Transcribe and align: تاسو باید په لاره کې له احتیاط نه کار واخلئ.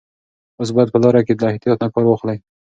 تاسو 0.55 0.71
باید 0.75 0.93
په 0.93 0.99
لاره 1.03 1.21
کې 1.27 1.33
له 1.41 1.47
احتیاط 1.51 1.79
نه 1.83 1.87
کار 1.93 2.03
واخلئ. 2.07 2.37